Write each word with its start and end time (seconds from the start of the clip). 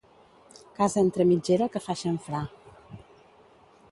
Casa 0.79 1.01
entre 1.07 1.27
mitgera 1.31 1.67
que 1.75 1.83
fa 1.87 1.97
xamfrà. 2.01 2.43